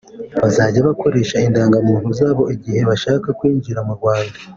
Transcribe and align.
bazajya 0.41 0.87
bakoresha 0.87 1.35
indangamuntu 1.47 2.07
zabo 2.19 2.43
igihe 2.55 2.81
bashaka 2.89 3.27
kwinjira 3.39 3.79
mu 3.87 3.93
Rwanda 3.97 4.37